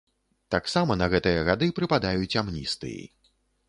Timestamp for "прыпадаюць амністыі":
1.79-3.01